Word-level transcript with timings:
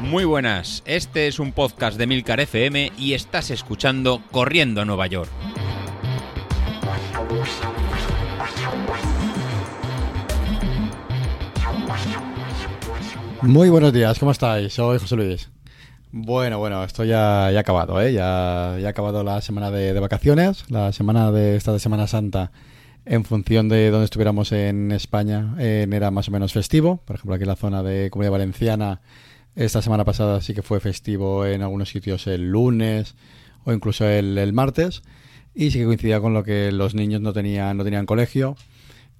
Muy 0.00 0.24
buenas, 0.24 0.82
este 0.86 1.26
es 1.26 1.38
un 1.40 1.52
podcast 1.52 1.98
de 1.98 2.06
Milcar 2.06 2.40
FM 2.40 2.92
y 2.96 3.14
estás 3.14 3.50
escuchando 3.50 4.22
Corriendo 4.30 4.80
a 4.80 4.84
Nueva 4.84 5.06
York. 5.08 5.28
Muy 13.42 13.68
buenos 13.68 13.92
días, 13.92 14.18
¿cómo 14.18 14.30
estáis? 14.30 14.72
Soy 14.72 14.98
José 14.98 15.16
Luis. 15.16 15.50
Bueno, 16.12 16.58
bueno, 16.58 16.82
esto 16.84 17.04
ya, 17.04 17.50
ya 17.50 17.58
ha 17.58 17.60
acabado, 17.60 18.00
¿eh? 18.00 18.12
Ya, 18.12 18.76
ya 18.80 18.86
ha 18.86 18.90
acabado 18.90 19.22
la 19.24 19.40
semana 19.42 19.70
de, 19.70 19.92
de 19.92 20.00
vacaciones, 20.00 20.64
la 20.70 20.92
semana 20.92 21.30
de 21.32 21.56
esta 21.56 21.72
de 21.72 21.78
Semana 21.78 22.06
Santa 22.06 22.52
en 23.06 23.24
función 23.24 23.68
de 23.68 23.90
donde 23.90 24.04
estuviéramos 24.04 24.50
en 24.50 24.90
España, 24.90 25.54
eh, 25.58 25.86
era 25.90 26.10
más 26.10 26.28
o 26.28 26.32
menos 26.32 26.52
festivo. 26.52 26.98
Por 27.04 27.16
ejemplo, 27.16 27.34
aquí 27.34 27.44
en 27.44 27.48
la 27.48 27.56
zona 27.56 27.82
de 27.82 28.10
Comunidad 28.10 28.32
Valenciana, 28.32 29.00
esta 29.54 29.80
semana 29.80 30.04
pasada 30.04 30.40
sí 30.40 30.54
que 30.54 30.62
fue 30.62 30.80
festivo 30.80 31.46
en 31.46 31.62
algunos 31.62 31.88
sitios 31.88 32.26
el 32.26 32.50
lunes 32.50 33.14
o 33.64 33.72
incluso 33.72 34.06
el, 34.06 34.52
martes. 34.52 35.02
Y 35.54 35.70
sí 35.70 35.78
que 35.78 35.84
coincidía 35.86 36.20
con 36.20 36.34
lo 36.34 36.42
que 36.42 36.72
los 36.72 36.94
niños 36.94 37.20
no 37.20 37.32
tenían, 37.32 37.76
no 37.76 37.84
tenían 37.84 38.06
colegio. 38.06 38.56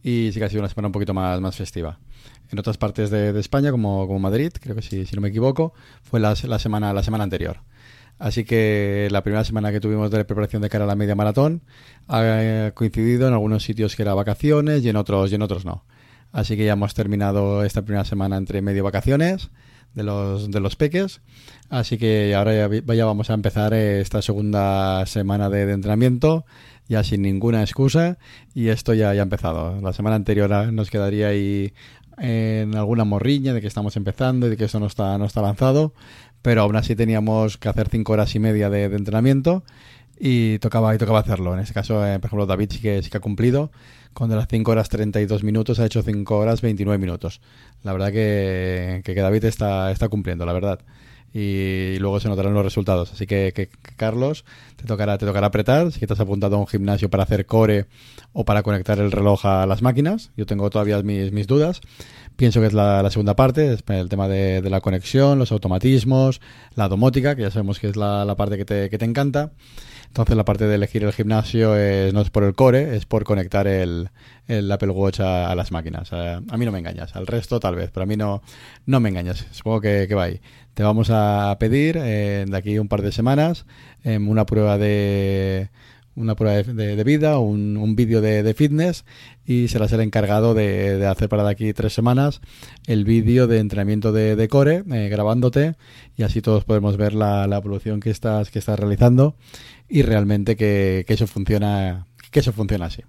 Y 0.02 0.30
sí 0.32 0.40
que 0.40 0.44
ha 0.44 0.48
sido 0.50 0.60
una 0.60 0.68
semana 0.68 0.88
un 0.88 0.92
poquito 0.92 1.14
más, 1.14 1.40
más 1.40 1.56
festiva. 1.56 1.98
En 2.50 2.58
otras 2.58 2.78
partes 2.78 3.10
de, 3.10 3.38
España, 3.38 3.70
como, 3.70 4.06
como 4.06 4.18
Madrid, 4.18 4.52
creo 4.60 4.74
que 4.74 4.82
sí, 4.82 5.06
si 5.06 5.14
no 5.14 5.22
me 5.22 5.28
equivoco, 5.28 5.72
fue 6.02 6.20
la, 6.20 6.34
semana, 6.34 6.92
la 6.92 7.02
semana 7.02 7.24
anterior. 7.24 7.60
Así 8.18 8.44
que 8.44 9.08
la 9.10 9.22
primera 9.22 9.44
semana 9.44 9.72
que 9.72 9.80
tuvimos 9.80 10.10
de 10.10 10.24
preparación 10.24 10.62
de 10.62 10.70
cara 10.70 10.84
a 10.84 10.86
la 10.86 10.96
media 10.96 11.14
maratón 11.14 11.62
ha 12.08 12.70
coincidido 12.74 13.28
en 13.28 13.34
algunos 13.34 13.62
sitios 13.62 13.94
que 13.94 14.02
era 14.02 14.14
vacaciones 14.14 14.84
y 14.84 14.88
en 14.88 14.96
otros 14.96 15.30
y 15.32 15.34
en 15.34 15.42
otros 15.42 15.64
no. 15.64 15.84
Así 16.32 16.56
que 16.56 16.64
ya 16.64 16.72
hemos 16.72 16.94
terminado 16.94 17.64
esta 17.64 17.82
primera 17.82 18.04
semana 18.04 18.36
entre 18.36 18.62
medio 18.62 18.84
vacaciones 18.84 19.50
de 19.94 20.02
los, 20.02 20.50
de 20.50 20.60
los 20.60 20.76
peques. 20.76 21.20
Así 21.68 21.98
que 21.98 22.34
ahora 22.34 22.68
ya, 22.68 23.04
vamos 23.04 23.30
a 23.30 23.34
empezar 23.34 23.74
esta 23.74 24.22
segunda 24.22 25.04
semana 25.06 25.50
de, 25.50 25.72
entrenamiento, 25.72 26.44
ya 26.88 27.02
sin 27.02 27.22
ninguna 27.22 27.62
excusa, 27.62 28.18
y 28.54 28.68
esto 28.68 28.94
ya, 28.94 29.12
ya 29.14 29.22
ha 29.22 29.24
empezado. 29.24 29.80
La 29.80 29.92
semana 29.92 30.16
anterior 30.16 30.72
nos 30.72 30.90
quedaría 30.90 31.28
ahí 31.28 31.72
en 32.18 32.76
alguna 32.76 33.04
morriña 33.04 33.52
de 33.52 33.60
que 33.60 33.66
estamos 33.66 33.96
empezando 33.96 34.46
y 34.46 34.50
de 34.50 34.56
que 34.56 34.64
eso 34.64 34.80
no 34.80 34.86
está, 34.86 35.18
no 35.18 35.24
está 35.24 35.42
lanzado, 35.42 35.92
pero 36.46 36.62
aún 36.62 36.76
así 36.76 36.94
teníamos 36.94 37.56
que 37.56 37.68
hacer 37.68 37.88
cinco 37.88 38.12
horas 38.12 38.32
y 38.36 38.38
media 38.38 38.70
de, 38.70 38.84
entrenamiento 38.84 39.64
y 40.16 40.60
tocaba, 40.60 40.94
y 40.94 40.98
tocaba 40.98 41.18
hacerlo. 41.18 41.52
En 41.52 41.58
este 41.58 41.74
caso, 41.74 42.06
eh, 42.06 42.20
por 42.20 42.28
ejemplo, 42.28 42.46
David 42.46 42.70
sí 42.70 42.78
que, 42.78 43.02
sí 43.02 43.10
que 43.10 43.16
ha 43.16 43.20
cumplido. 43.20 43.72
Con 44.12 44.30
de 44.30 44.36
las 44.36 44.46
5 44.46 44.70
horas 44.70 44.88
32 44.88 45.42
minutos 45.42 45.80
ha 45.80 45.86
hecho 45.86 46.04
5 46.04 46.38
horas 46.38 46.60
29 46.62 46.98
minutos. 46.98 47.40
La 47.82 47.92
verdad 47.92 48.12
que, 48.12 49.02
que, 49.04 49.14
David 49.14 49.44
está, 49.46 49.90
está 49.90 50.08
cumpliendo, 50.08 50.46
la 50.46 50.52
verdad. 50.52 50.78
Y, 51.34 51.98
luego 51.98 52.20
se 52.20 52.28
notarán 52.28 52.54
los 52.54 52.64
resultados. 52.64 53.12
Así 53.12 53.26
que, 53.26 53.68
Carlos, 53.96 54.44
te 54.76 54.84
tocará, 54.84 55.18
te 55.18 55.26
tocará 55.26 55.48
apretar. 55.48 55.90
Si 55.90 55.98
que 55.98 56.06
te 56.06 56.12
has 56.12 56.20
apuntado 56.20 56.54
a 56.54 56.60
un 56.60 56.68
gimnasio 56.68 57.10
para 57.10 57.24
hacer 57.24 57.44
core 57.44 57.86
o 58.32 58.44
para 58.44 58.62
conectar 58.62 59.00
el 59.00 59.10
reloj 59.10 59.44
a 59.46 59.66
las 59.66 59.82
máquinas. 59.82 60.30
Yo 60.36 60.46
tengo 60.46 60.70
todavía 60.70 61.02
mis, 61.02 61.32
mis 61.32 61.48
dudas 61.48 61.80
pienso 62.36 62.60
que 62.60 62.66
es 62.66 62.72
la, 62.72 63.08
segunda 63.10 63.34
parte, 63.34 63.72
es 63.72 63.84
el 63.88 64.08
tema 64.08 64.28
de, 64.28 64.62
la 64.62 64.80
conexión, 64.80 65.38
los 65.38 65.52
automatismos, 65.52 66.40
la 66.74 66.88
domótica, 66.88 67.34
que 67.34 67.42
ya 67.42 67.50
sabemos 67.50 67.80
que 67.80 67.88
es 67.88 67.96
la, 67.96 68.34
parte 68.36 68.56
que 68.56 68.64
te, 68.64 68.90
que 68.90 68.98
te, 68.98 69.04
encanta. 69.04 69.52
Entonces 70.06 70.36
la 70.36 70.44
parte 70.44 70.66
de 70.66 70.76
elegir 70.76 71.04
el 71.04 71.12
gimnasio 71.12 71.70
no 72.12 72.20
es 72.20 72.30
por 72.30 72.44
el 72.44 72.54
core, 72.54 72.96
es 72.96 73.04
por 73.04 73.24
conectar 73.24 73.66
el, 73.66 74.08
el 74.46 74.70
Apple 74.70 74.90
Watch 74.90 75.20
a, 75.20 75.54
las 75.54 75.72
máquinas. 75.72 76.12
A, 76.12 76.40
mí 76.56 76.64
no 76.64 76.72
me 76.72 76.78
engañas, 76.78 77.16
al 77.16 77.26
resto 77.26 77.60
tal 77.60 77.74
vez, 77.74 77.90
pero 77.92 78.04
a 78.04 78.06
mí 78.06 78.16
no, 78.16 78.42
no 78.86 79.00
me 79.00 79.08
engañas. 79.08 79.46
Supongo 79.50 79.80
que, 79.80 80.06
que 80.08 80.14
va 80.14 80.24
ahí. 80.24 80.40
Te 80.74 80.82
vamos 80.82 81.08
a 81.10 81.56
pedir 81.58 81.96
eh, 81.98 82.44
de 82.46 82.56
aquí 82.56 82.78
un 82.78 82.88
par 82.88 83.02
de 83.02 83.10
semanas 83.12 83.64
em, 84.04 84.28
una 84.28 84.44
prueba 84.44 84.78
de 84.78 85.70
una 86.16 86.34
prueba 86.34 86.62
de, 86.62 87.04
vida, 87.04 87.38
un, 87.38 87.76
un 87.76 87.94
vídeo 87.94 88.20
de, 88.20 88.54
fitness 88.54 89.04
y 89.44 89.68
serás 89.68 89.92
el 89.92 90.00
encargado 90.00 90.54
de, 90.54 91.06
hacer 91.06 91.28
para 91.28 91.44
de 91.44 91.50
aquí 91.50 91.72
tres 91.72 91.92
semanas 91.92 92.40
el 92.86 93.04
vídeo 93.04 93.46
de 93.46 93.58
entrenamiento 93.58 94.12
de, 94.12 94.48
core 94.48 94.82
eh, 94.90 95.08
grabándote 95.08 95.76
y 96.16 96.22
así 96.22 96.40
todos 96.40 96.64
podemos 96.64 96.96
ver 96.96 97.14
la, 97.14 97.44
evolución 97.44 98.00
que 98.00 98.10
estás, 98.10 98.50
que 98.50 98.58
estás 98.58 98.78
realizando 98.78 99.36
y 99.88 100.02
realmente 100.02 100.56
que, 100.56 101.04
eso 101.06 101.26
funciona 101.26 102.06
que 102.30 102.40
eso 102.40 102.52
funciona 102.52 102.86
así. 102.86 103.02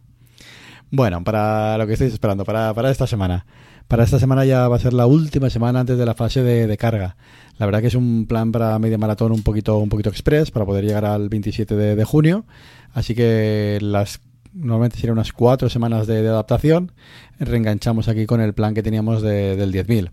Bueno, 0.91 1.23
para 1.23 1.77
lo 1.77 1.87
que 1.87 1.93
estáis 1.93 2.13
esperando, 2.13 2.45
para, 2.45 2.73
para 2.73 2.91
esta 2.91 3.07
semana. 3.07 3.45
Para 3.87 4.03
esta 4.03 4.19
semana 4.19 4.43
ya 4.43 4.67
va 4.67 4.75
a 4.75 4.79
ser 4.79 4.93
la 4.93 5.07
última 5.07 5.49
semana 5.49 5.79
antes 5.79 5.97
de 5.97 6.05
la 6.05 6.13
fase 6.13 6.43
de, 6.43 6.77
carga. 6.77 7.15
La 7.57 7.65
verdad 7.65 7.79
que 7.81 7.87
es 7.87 7.95
un 7.95 8.25
plan 8.27 8.51
para 8.51 8.77
media 8.79 8.97
maratón 8.97 9.31
un 9.31 9.43
poquito, 9.43 9.77
un 9.77 9.89
poquito 9.89 10.09
express 10.09 10.51
para 10.51 10.65
poder 10.65 10.83
llegar 10.83 11.05
al 11.05 11.29
27 11.29 11.75
de 11.75 12.03
junio. 12.03 12.45
Así 12.93 13.15
que 13.15 13.79
las 13.81 14.19
normalmente 14.53 14.97
serían 14.97 15.13
unas 15.13 15.31
cuatro 15.31 15.69
semanas 15.69 16.07
de, 16.07 16.19
adaptación. 16.27 16.91
Reenganchamos 17.39 18.07
aquí 18.07 18.25
con 18.25 18.41
el 18.41 18.53
plan 18.53 18.73
que 18.73 18.83
teníamos 18.83 19.21
del 19.21 19.71
10.000. 19.71 20.11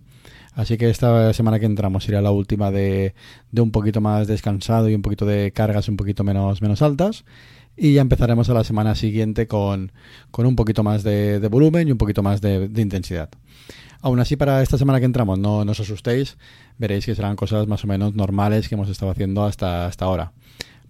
Así 0.53 0.77
que 0.77 0.89
esta 0.89 1.33
semana 1.33 1.59
que 1.59 1.67
entramos 1.67 2.05
sería 2.05 2.21
la 2.21 2.31
última 2.31 2.71
de, 2.71 3.15
un 3.57 3.73
poquito 3.73 4.01
más 4.01 4.29
descansado 4.29 4.89
y 4.89 4.95
un 4.95 5.03
poquito 5.03 5.27
de 5.27 5.51
cargas 5.53 5.89
un 5.89 5.97
poquito 5.97 6.23
menos, 6.23 6.63
menos 6.63 6.81
altas. 6.81 7.25
Y 7.77 7.95
ya 7.95 8.03
empezaremos 8.03 8.49
a 8.51 8.55
la 8.55 8.65
semana 8.65 8.95
siguiente 8.95 9.47
con, 9.49 9.93
un 10.37 10.57
poquito 10.57 10.83
más 10.83 11.03
de, 11.03 11.39
volumen 11.51 11.89
y 11.89 11.93
un 11.93 11.99
poquito 11.99 12.23
más 12.23 12.41
de, 12.41 12.71
intensidad. 12.77 13.31
Aún 14.01 14.21
así, 14.21 14.37
para 14.37 14.63
esta 14.63 14.79
semana 14.79 15.01
que 15.01 15.07
entramos, 15.07 15.39
no, 15.39 15.65
no 15.65 15.73
os 15.73 15.81
asustéis, 15.81 16.37
veréis 16.79 17.07
que 17.07 17.15
serán 17.15 17.37
cosas 17.37 17.67
más 17.67 17.83
o 17.85 17.87
menos 17.87 18.15
normales 18.15 18.69
que 18.69 18.75
hemos 18.75 18.89
estado 18.89 19.11
haciendo 19.11 19.45
hasta, 19.45 19.87
hasta 19.87 20.05
ahora. 20.05 20.33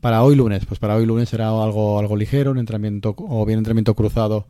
Para 0.01 0.23
hoy 0.23 0.35
lunes, 0.35 0.67
pues 0.67 0.79
para 0.79 0.97
hoy 0.97 1.07
lunes 1.07 1.31
será 1.31 1.49
algo, 1.49 1.99
algo 1.99 2.17
ligero, 2.17 2.51
un 2.51 2.59
entrenamiento 2.59 3.15
o 3.17 3.47
bien 3.47 3.59
entrenamiento 3.59 3.95
cruzado 3.95 4.47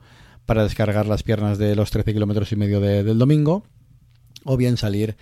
para 0.46 0.64
descargar 0.64 1.06
las 1.06 1.22
piernas 1.22 1.58
de 1.58 1.76
los 1.76 1.90
13 1.90 2.12
kilómetros 2.12 2.50
y 2.52 2.56
medio 2.56 2.80
del 2.80 3.18
domingo, 3.18 3.64
o 4.44 4.56
bien 4.56 4.76
salir 4.76 5.16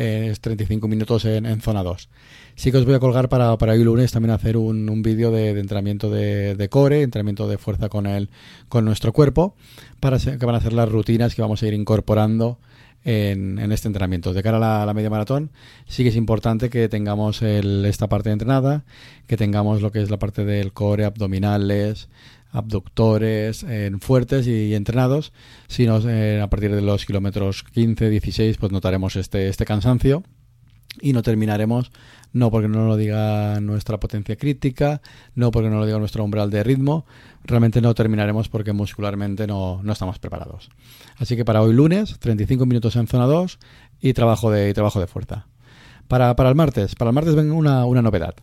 eh, 0.00 0.32
35 0.40 0.86
minutos 0.86 1.24
en, 1.24 1.60
zona 1.60 1.82
2. 1.82 2.08
Sí 2.54 2.70
que 2.70 2.78
os 2.78 2.84
voy 2.84 2.94
a 2.94 3.00
colgar 3.00 3.28
para, 3.28 3.58
para 3.58 3.72
hoy 3.72 3.82
lunes 3.82 4.12
también 4.12 4.30
hacer 4.30 4.56
un, 4.56 4.88
un 4.88 5.02
vídeo 5.02 5.32
de, 5.32 5.50
entrenamiento 5.50 6.08
de, 6.08 6.68
core, 6.70 7.02
entrenamiento 7.02 7.48
de 7.48 7.58
fuerza 7.58 7.88
con, 7.88 8.06
el, 8.06 8.30
con 8.68 8.84
nuestro 8.84 9.12
cuerpo, 9.12 9.56
para 9.98 10.18
que 10.18 10.46
van 10.46 10.54
a 10.54 10.60
ser 10.60 10.72
las 10.72 10.88
rutinas 10.88 11.34
que 11.34 11.42
vamos 11.42 11.62
a 11.62 11.66
ir 11.66 11.74
incorporando 11.74 12.60
en, 13.04 13.72
este 13.72 13.88
entrenamiento. 13.88 14.32
De 14.32 14.42
cara 14.42 14.82
a 14.82 14.86
la, 14.86 14.94
media 14.94 15.10
maratón, 15.10 15.50
sí 15.86 16.04
que 16.04 16.10
es 16.10 16.16
importante 16.16 16.70
que 16.70 16.88
tengamos 16.88 17.42
esta 17.42 18.08
parte 18.08 18.30
entrenada, 18.30 18.84
que 19.26 19.36
tengamos 19.36 19.82
lo 19.82 19.90
que 19.90 20.00
es 20.00 20.10
la 20.10 20.18
parte 20.18 20.44
del 20.44 20.72
core, 20.72 21.06
abdominales, 21.06 22.08
abductores 22.50 23.62
en 23.62 24.00
fuertes 24.00 24.46
y, 24.46 24.74
entrenados. 24.74 25.32
Si 25.68 25.86
no, 25.86 26.00
eh, 26.08 26.40
a 26.40 26.48
partir 26.48 26.74
de 26.74 26.82
los 26.82 27.06
kilómetros 27.06 27.64
15, 27.74 28.10
16, 28.10 28.56
pues 28.56 28.72
notaremos 28.72 29.16
este, 29.16 29.48
este 29.48 29.64
cansancio 29.64 30.22
y 31.00 31.12
no 31.12 31.22
terminaremos 31.22 31.90
no 32.32 32.50
porque 32.50 32.68
no 32.68 32.86
lo 32.86 32.96
diga 32.96 33.60
nuestra 33.60 33.98
potencia 33.98 34.36
crítica, 34.36 35.00
no 35.34 35.50
porque 35.50 35.70
no 35.70 35.78
lo 35.78 35.86
diga 35.86 35.98
nuestro 35.98 36.24
umbral 36.24 36.50
de 36.50 36.62
ritmo, 36.62 37.06
realmente 37.44 37.80
no 37.80 37.94
terminaremos 37.94 38.48
porque 38.48 38.72
muscularmente 38.72 39.46
no, 39.46 39.80
no 39.82 39.92
estamos 39.92 40.18
preparados. 40.18 40.70
Así 41.16 41.36
que 41.36 41.44
para 41.44 41.62
hoy 41.62 41.72
lunes, 41.72 42.18
35 42.18 42.66
minutos 42.66 42.96
en 42.96 43.06
zona 43.06 43.26
2 43.26 43.58
y 44.00 44.12
trabajo 44.12 44.50
de, 44.50 44.72
trabajo 44.74 45.00
de 45.00 45.06
fuerza. 45.06 45.46
Para, 46.06 46.34
para, 46.36 46.48
el 46.48 46.54
martes, 46.54 46.94
para 46.94 47.10
el 47.10 47.14
martes 47.14 47.34
venga 47.34 47.54
una, 47.54 47.84
una 47.84 48.02
novedad. 48.02 48.34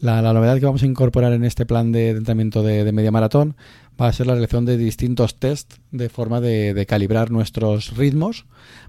La, 0.00 0.22
novedad 0.22 0.58
que 0.58 0.64
vamos 0.64 0.82
a 0.82 0.86
incorporar 0.86 1.34
en 1.34 1.44
este 1.44 1.66
plan 1.66 1.92
de, 1.92 2.10
entrenamiento 2.10 2.62
de, 2.62 2.90
media 2.90 3.10
maratón 3.10 3.54
va 4.00 4.08
a 4.08 4.12
ser 4.14 4.26
la 4.26 4.32
realización 4.32 4.64
de 4.64 4.78
distintos 4.78 5.38
test 5.38 5.74
de 5.90 6.08
forma 6.08 6.40
de, 6.40 6.86
calibrar 6.88 7.30
nuestros 7.30 7.94
ritmos 7.98 8.46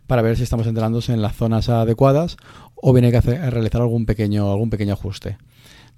para 0.07 0.21
ver 0.21 0.37
si 0.37 0.43
estamos 0.43 0.67
entrenando 0.67 1.01
en 1.09 1.21
las 1.21 1.35
zonas 1.35 1.67
adecuadas 1.67 2.37
o 2.75 2.93
bien 2.93 3.11
que 3.11 3.17
hacer, 3.17 3.41
realizar 3.51 3.81
algún 3.81 4.05
pequeño, 4.05 4.49
algún 4.49 4.69
pequeño 4.69 4.93
ajuste. 4.93 5.37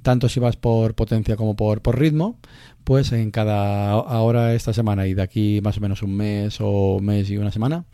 Tanto 0.01 0.29
si 0.29 0.39
vas 0.39 0.57
por 0.57 0.95
potencia 0.95 1.35
como 1.35 1.55
por, 1.55 1.81
por 1.81 1.99
ritmo, 1.99 2.39
pues 2.83 3.11
en 3.11 3.29
cada 3.29 3.95
hora 3.95 4.55
esta 4.55 4.73
semana 4.73 5.05
y 5.05 5.13
de 5.13 5.21
aquí 5.21 5.61
más 5.63 5.77
o 5.77 5.81
menos 5.81 6.01
un 6.01 6.17
mes 6.17 6.57
o 6.59 6.99
mes 6.99 7.29
y 7.29 7.37
una 7.37 7.51
semana, 7.51 7.85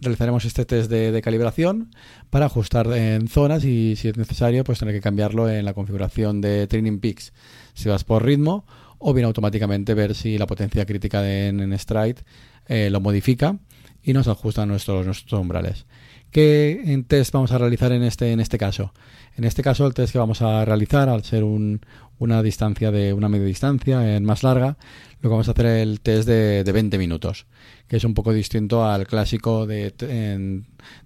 realizaremos 0.00 0.44
este 0.44 0.64
test 0.64 0.90
de, 0.90 1.20
calibración 1.22 1.90
para 2.30 2.46
ajustar 2.46 2.86
en 2.92 3.28
zonas 3.28 3.64
y 3.64 3.96
si 3.96 4.08
es 4.08 4.16
necesario 4.16 4.64
pues 4.64 4.78
tener 4.78 4.94
que 4.94 5.00
cambiarlo 5.00 5.48
en 5.48 5.64
la 5.64 5.74
configuración 5.74 6.40
de 6.40 6.66
Training 6.66 6.98
Peaks 7.00 7.32
si 7.74 7.88
vas 7.88 8.04
por 8.04 8.24
ritmo 8.24 8.64
o 8.98 9.14
bien 9.14 9.26
automáticamente 9.26 9.94
ver 9.94 10.14
si 10.14 10.38
la 10.38 10.46
potencia 10.46 10.86
crítica 10.86 11.28
en, 11.28 11.60
en 11.60 11.76
Stride 11.78 12.22
eh, 12.66 12.90
lo 12.90 13.00
modifica 13.00 13.56
y 14.02 14.12
nos 14.12 14.28
ajusta 14.28 14.66
nuestros, 14.66 15.04
nuestros 15.04 15.40
umbrales. 15.40 15.86
¿Qué 16.30 17.04
test 17.08 17.32
vamos 17.32 17.52
a 17.52 17.58
realizar 17.58 17.90
en 17.92 18.02
este, 18.02 18.32
en 18.32 18.40
este 18.40 18.58
caso? 18.58 18.92
En 19.36 19.44
este 19.44 19.62
caso, 19.62 19.86
el 19.86 19.94
test 19.94 20.12
que 20.12 20.18
vamos 20.18 20.42
a 20.42 20.64
realizar, 20.64 21.08
al 21.08 21.24
ser 21.24 21.42
un, 21.42 21.80
una 22.18 22.42
distancia 22.42 22.90
de 22.90 23.12
una 23.12 23.28
media 23.28 23.46
distancia 23.46 24.16
en 24.16 24.24
más 24.24 24.42
larga, 24.42 24.76
lo 25.20 25.22
que 25.22 25.28
vamos 25.28 25.48
a 25.48 25.52
hacer 25.52 25.66
es 25.66 25.82
el 25.82 26.00
test 26.00 26.28
de, 26.28 26.64
de 26.64 26.72
20 26.72 26.98
minutos, 26.98 27.46
que 27.86 27.96
es 27.96 28.04
un 28.04 28.12
poco 28.12 28.32
distinto 28.32 28.84
al 28.84 29.06
clásico 29.06 29.66
de, 29.66 29.94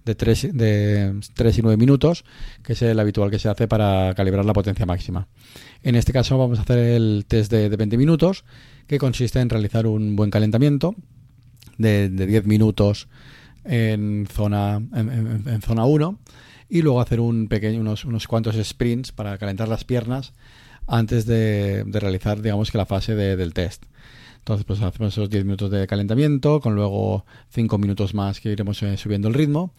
de, 0.03 0.15
3, 0.15 0.57
de 0.57 1.19
3 1.33 1.57
y 1.57 1.61
9 1.61 1.77
minutos, 1.77 2.25
que 2.61 2.73
es 2.73 2.81
el 2.81 2.99
habitual 2.99 3.31
que 3.31 3.39
se 3.39 3.47
hace 3.47 3.67
para 3.67 4.13
calibrar 4.15 4.43
la 4.43 4.53
potencia 4.53 4.85
máxima. 4.85 5.27
En 5.83 5.95
este 5.95 6.11
caso 6.11 6.37
vamos 6.37 6.59
a 6.59 6.63
hacer 6.63 6.79
el 6.79 7.25
test 7.27 7.49
de, 7.49 7.69
de 7.69 7.77
20 7.77 7.97
minutos, 7.97 8.43
que 8.87 8.97
consiste 8.97 9.39
en 9.39 9.49
realizar 9.49 9.87
un 9.87 10.17
buen 10.17 10.31
calentamiento 10.31 10.95
de 11.77 12.09
10 12.09 12.45
minutos 12.45 13.07
en 13.65 14.27
zona, 14.31 14.81
en, 14.93 15.61
zona 15.61 15.85
1 15.85 16.19
y 16.69 16.81
luego 16.81 17.01
hacer 17.01 17.19
un 17.19 17.47
pequeño, 17.47 17.81
unos, 17.81 18.05
unos 18.05 18.27
cuantos 18.27 18.55
sprints 18.55 19.11
para 19.11 19.37
calentar 19.37 19.67
las 19.67 19.83
piernas 19.83 20.33
antes 20.87 21.25
de, 21.25 21.83
de 21.85 21.99
realizar, 21.99 22.41
digamos 22.41 22.71
que 22.71 22.77
la 22.77 22.85
fase 22.85 23.15
de, 23.15 23.35
del 23.35 23.53
test. 23.53 23.85
Entonces, 24.43 24.65
pues 24.65 24.81
hacemos 24.81 25.13
esos 25.13 25.29
10 25.29 25.45
minutos 25.45 25.71
de 25.71 25.87
calentamiento, 25.87 26.59
con 26.59 26.75
luego 26.75 27.25
5 27.51 27.77
minutos 27.77 28.13
más 28.13 28.41
que 28.41 28.51
iremos 28.51 28.83
eh, 28.83 28.97
subiendo 28.97 29.29
el 29.29 29.33
ritmo, 29.33 29.71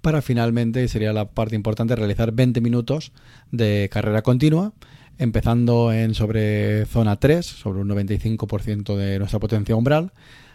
para 0.00 0.22
finalmente, 0.22 0.86
sería 0.86 1.12
la 1.12 1.30
parte 1.30 1.56
importante, 1.56 1.96
realizar 1.96 2.30
20 2.30 2.60
minutos 2.60 3.10
de 3.50 3.88
carrera 3.90 4.22
continua, 4.22 4.74
empezando 5.18 5.92
en 5.92 6.14
sobre 6.14 6.86
zona 6.86 7.16
3, 7.16 7.44
sobre 7.44 7.80
un 7.80 7.88
95% 7.88 8.96
de 8.96 9.18
nuestra 9.18 9.40
potencia 9.40 9.74
umbral, 9.74 10.12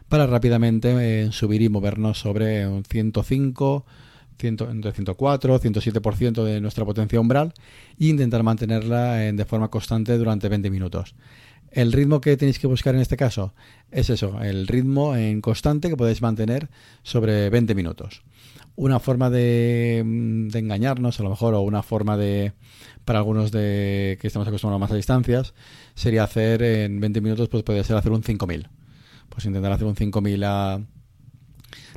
para 0.09 0.27
rápidamente 0.27 0.95
eh, 0.99 1.31
subir 1.31 1.61
y 1.61 1.69
movernos 1.69 2.19
sobre 2.19 2.67
un 2.67 2.83
105, 2.83 3.85
100, 4.37 4.57
entre 4.69 4.91
104, 4.91 5.59
107% 5.59 6.43
de 6.43 6.61
nuestra 6.61 6.85
potencia 6.85 7.19
umbral 7.19 7.53
e 7.99 8.07
intentar 8.07 8.43
mantenerla 8.43 9.27
en, 9.27 9.35
de 9.35 9.45
forma 9.45 9.69
constante 9.69 10.17
durante 10.17 10.49
20 10.49 10.69
minutos. 10.69 11.15
El 11.71 11.91
ritmo 11.91 12.21
que 12.21 12.37
tenéis 12.37 12.59
que 12.59 12.67
buscar 12.67 12.95
en 12.95 13.01
este 13.01 13.17
caso 13.17 13.53
es 13.91 14.09
eso, 14.09 14.41
el 14.41 14.67
ritmo 14.67 15.15
en 15.15 15.41
constante 15.41 15.89
que 15.89 15.97
podéis 15.97 16.21
mantener 16.21 16.69
sobre 17.03 17.49
20 17.49 17.75
minutos. 17.75 18.23
Una 18.77 18.99
forma 18.99 19.29
de, 19.29 20.03
de, 20.05 20.59
engañarnos, 20.59 21.19
a 21.19 21.23
lo 21.23 21.31
mejor, 21.31 21.55
o 21.55 21.61
una 21.61 21.81
forma 21.81 22.15
de, 22.15 22.53
para 23.05 23.19
algunos 23.19 23.51
de 23.51 24.17
que 24.21 24.27
estamos 24.27 24.47
acostumbrados 24.47 24.79
más 24.79 24.91
a 24.91 24.95
distancias, 24.95 25.55
sería 25.95 26.23
hacer 26.23 26.61
en 26.61 26.99
20 26.99 27.21
minutos, 27.21 27.49
pues 27.49 27.63
podría 27.63 27.83
ser 27.83 27.97
hacer 27.97 28.11
un 28.11 28.23
5000. 28.23 28.69
Pues 29.29 29.45
intentar 29.45 29.71
hacer 29.71 29.87
un 29.87 29.95
5000 29.95 30.43
a, 30.43 30.81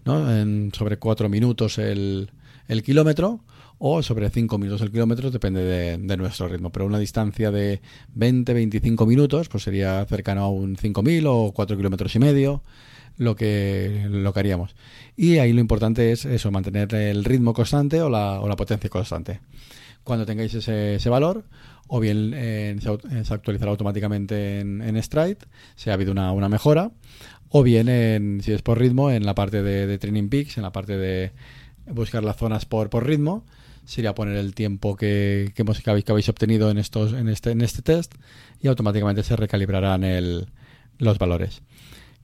¿no? 0.05 0.31
en, 0.35 0.73
sobre 0.75 0.99
4 0.99 1.29
minutos 1.29 1.79
el, 1.79 2.31
el 2.69 2.83
kilómetro 2.83 3.41
o 3.79 4.03
sobre 4.03 4.29
5 4.29 4.59
minutos 4.59 4.83
el 4.83 4.91
kilómetro, 4.91 5.31
depende 5.31 5.65
de, 5.65 5.97
de, 5.97 6.17
nuestro 6.19 6.49
ritmo. 6.49 6.71
Pero 6.71 6.85
una 6.85 6.99
distancia 6.99 7.51
de 7.51 7.81
20-25 8.15 9.07
minutos, 9.07 9.49
pues 9.49 9.63
sería 9.63 10.05
cercano 10.05 10.43
a 10.43 10.49
un 10.51 10.77
5.000 10.77 11.25
o 11.27 11.53
4 11.53 11.77
kilómetros 11.79 12.15
y 12.15 12.19
medio, 12.19 12.63
lo 13.17 13.37
que, 13.37 14.07
lo 14.11 14.33
que 14.33 14.41
haríamos. 14.41 14.75
Y 15.17 15.39
ahí 15.39 15.53
lo 15.53 15.61
importante 15.61 16.13
es 16.13 16.27
eso, 16.27 16.51
mantener 16.51 16.95
el 16.95 17.25
ritmo 17.25 17.55
constante 17.55 18.03
o 18.03 18.11
la, 18.11 18.41
o 18.41 18.49
la 18.49 18.57
potencia 18.57 18.91
constante. 18.91 19.41
Cuando 20.05 20.27
tengáis 20.27 20.55
ese, 20.55 20.97
ese 20.97 21.09
valor, 21.09 21.45
o 21.87 22.01
bien 22.01 22.33
eh, 22.35 22.77
se, 22.81 23.25
se, 23.25 23.35
actualizará 23.35 23.71
automáticamente 23.71 24.61
en, 24.61 24.81
en 24.81 25.03
Stride, 25.03 25.39
si 25.77 25.91
ha 25.91 25.95
habido 25.95 26.13
una, 26.13 26.33
una 26.33 26.49
mejora, 26.49 26.91
o 27.49 27.63
bien, 27.63 27.89
en, 27.89 28.41
si 28.43 28.53
es 28.53 28.63
por 28.63 28.79
ritmo, 28.79 29.11
en 29.11 29.27
la 29.27 29.35
parte 29.35 29.63
de, 29.63 29.87
de 29.87 29.99
Training 29.99 30.29
Peaks, 30.29 30.57
en 30.57 30.63
la 30.63 30.73
parte 30.73 30.97
de 30.97 31.33
buscar 31.87 32.23
las 32.23 32.37
zonas 32.37 32.65
por, 32.65 32.91
por 32.91 33.07
ritmo, 33.07 33.45
sería 33.85 34.15
poner 34.15 34.37
el 34.37 34.55
tiempo 34.55 34.97
que, 34.97 35.53
que, 35.55 35.63
hemos, 35.63 35.81
que, 35.81 35.91
habéis, 35.91 36.05
que 36.05 36.13
habéis 36.13 36.29
obtenido 36.29 36.71
en, 36.71 36.79
estos, 36.79 37.13
en, 37.13 37.29
este, 37.29 37.51
en 37.51 37.61
este 37.61 37.83
test 37.83 38.15
y 38.61 38.69
automáticamente 38.69 39.25
se 39.25 39.35
recalibrarán 39.35 40.05
el, 40.05 40.47
los 40.99 41.19
valores. 41.19 41.63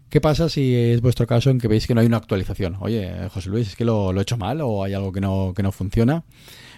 ¿Qué 0.08 0.20
pasa 0.20 0.48
si 0.48 0.74
es 0.74 1.00
vuestro 1.00 1.26
caso 1.26 1.50
en 1.50 1.58
que 1.58 1.66
veis 1.66 1.86
que 1.86 1.94
no 1.94 2.00
hay 2.00 2.06
una 2.06 2.18
actualización? 2.18 2.76
Oye, 2.80 3.28
José 3.30 3.50
Luis, 3.50 3.68
¿es 3.68 3.76
que 3.76 3.84
lo, 3.84 4.16
he 4.16 4.22
hecho 4.22 4.36
mal 4.36 4.60
o 4.60 4.84
hay 4.84 4.94
algo 4.94 5.10
que 5.12 5.20
no, 5.20 5.52
que 5.54 5.64
no 5.64 5.72
funciona? 5.72 6.22